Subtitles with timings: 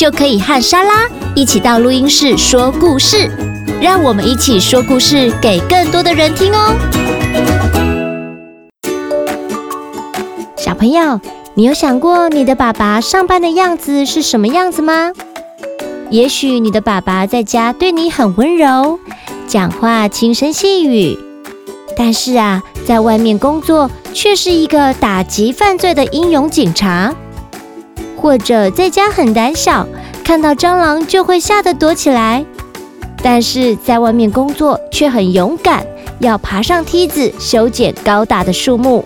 [0.00, 3.30] 就可以和莎拉一起到录音室说故事，
[3.82, 6.74] 让我们一起说故事给更多的人听哦。
[10.56, 11.20] 小朋友，
[11.52, 15.12] 你有想过你的爸爸上班的样子是什么样子吗？
[16.08, 18.98] 也许你的爸爸在家对你很温柔，
[19.46, 21.18] 讲话轻声细语，
[21.94, 27.14] 但是啊，在外面工作却是一个打击犯罪的英勇警察；
[28.20, 29.86] 或者在家很胆小，
[30.22, 32.44] 看到蟑螂就会吓得躲起来，
[33.22, 35.86] 但是在外面工作却很勇敢，
[36.18, 39.04] 要爬上梯子修剪高大的树木。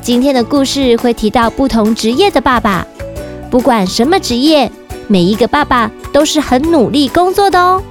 [0.00, 2.86] 今天的故事会提到不同职业的爸爸，
[3.50, 4.70] 不管什么职业。
[5.06, 7.82] 每一个爸爸都是很努力工作的哦，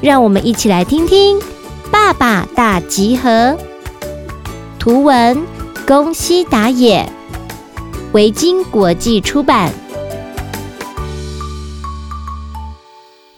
[0.00, 1.36] 让我们一起来听听
[1.90, 3.28] 《爸爸大集合》。
[4.78, 5.42] 图文：
[5.84, 7.10] 宫西达也，
[8.12, 9.70] 维京国际出版。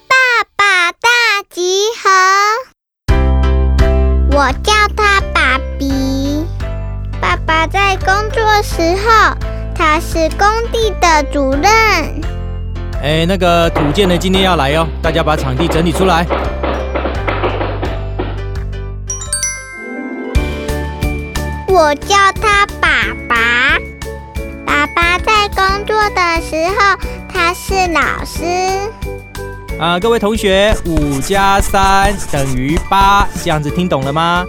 [0.09, 0.17] 爸
[0.57, 1.09] 爸大
[1.51, 3.15] 集合，
[4.31, 6.47] 我叫他爸比。
[7.21, 9.37] 爸爸在工作时候，
[9.75, 11.63] 他是工地的主任。
[13.03, 16.27] 哎，那个土建的今天要来哟，大家把场地整理出来。
[21.69, 23.72] 我叫他爸爸。
[25.12, 26.98] 爸爸在工作的时候，
[27.32, 28.44] 他是老师。
[29.80, 34.46] 啊，各位同学，五加三等于八，这样子听懂了吗？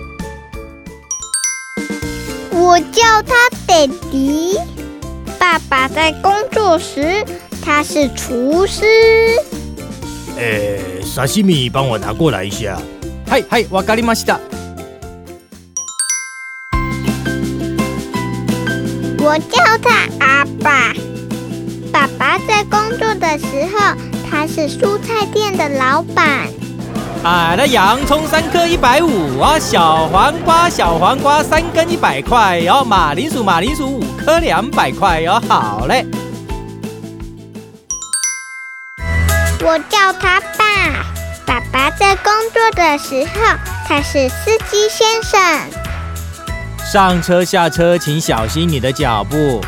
[2.50, 4.58] 我叫他爹地。
[5.38, 7.24] 爸爸在工作时。
[7.60, 8.86] 他是厨师。
[10.38, 12.80] 哎，沙西米，帮我拿过来一下。
[13.28, 14.38] 嗨嗨，わかりました。
[19.23, 19.89] 我叫他
[20.19, 20.91] 阿爸。
[21.93, 23.95] 爸爸在工作的时候，
[24.29, 26.49] 他是蔬菜店的老板。
[27.23, 36.05] 啊，那洋葱三颗一百五啊，小黄瓜小黄瓜三根一百块哦，马铃薯马铃薯五颗两百块哦，好嘞。
[39.61, 40.65] 我叫他爸。
[41.45, 43.57] 爸爸在工作的时候，
[43.87, 45.82] 他是司机先生。
[46.93, 49.59] 上车下车，请小心你的脚步。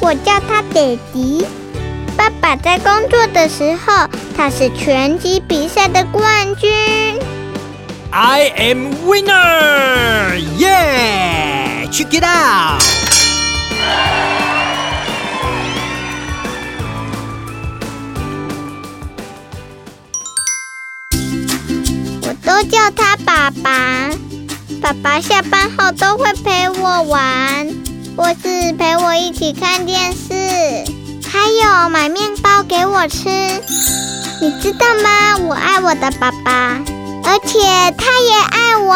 [0.00, 1.44] 我叫他爹地。
[2.16, 6.70] 爸爸在工作的时候，他是拳击比赛的冠军。
[8.12, 10.38] I am winner!
[10.56, 11.90] Yeah!
[11.90, 12.80] Check it out!
[22.58, 24.10] 都叫他爸爸。
[24.82, 27.68] 爸爸下班后都会陪我玩，
[28.16, 30.32] 或是陪我一起看电视，
[31.30, 33.28] 还有买面包给我吃。
[34.40, 35.38] 你知道吗？
[35.46, 36.80] 我爱我的爸爸，
[37.22, 37.60] 而且
[37.96, 38.90] 他也爱我。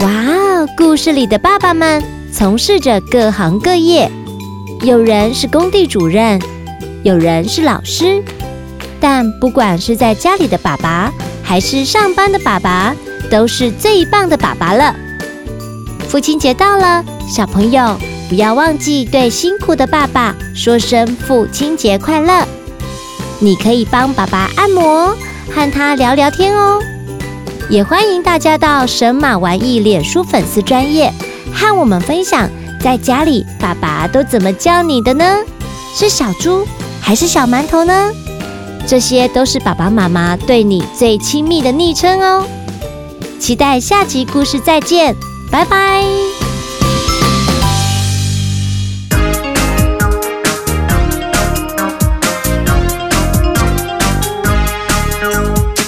[0.00, 0.66] 哇哦！
[0.78, 2.02] 故事里的爸爸们
[2.32, 4.10] 从事着各行各业，
[4.80, 6.40] 有人是工地主任。
[7.08, 8.22] 有人是老师，
[9.00, 11.10] 但不管是在家里的爸爸，
[11.42, 12.94] 还是上班的爸爸，
[13.30, 14.94] 都是最棒的爸爸了。
[16.06, 17.96] 父亲节到了，小朋友
[18.28, 22.46] 不要忘记对辛苦的爸爸说声父亲节快乐。
[23.38, 25.16] 你可以帮爸爸按摩，
[25.50, 26.78] 和他聊聊天哦。
[27.70, 31.10] 也欢迎大家到神马玩意脸书粉丝专页，
[31.54, 35.24] 和我们分享在家里爸爸都怎么教你的呢？
[35.94, 36.66] 是小猪，
[37.00, 38.12] 还是小馒头呢？
[38.86, 42.46] 这些都是爸爸妈妈对你最亲密的昵称哦。
[43.38, 45.14] 期待下集故事再见，
[45.50, 46.04] 拜拜。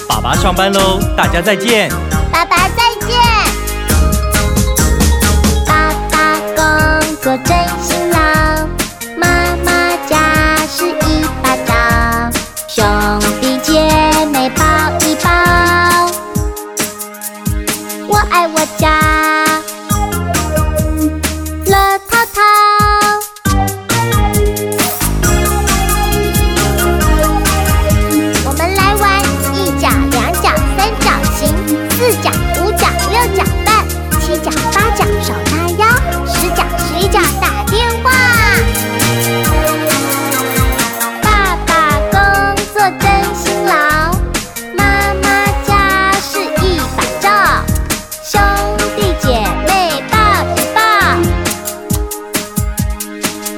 [0.06, 1.90] 爸爸上班喽，大家再见。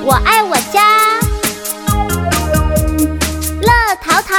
[0.04, 0.80] 我爱我家，
[3.62, 3.70] 乐
[4.02, 4.34] 淘淘，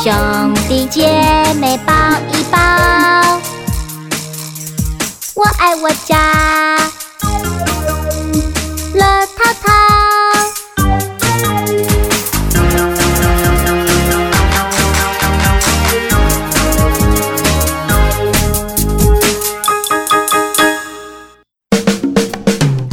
[0.00, 1.92] 兄弟姐妹抱
[2.32, 2.58] 一抱。
[5.34, 6.59] 我爱我家。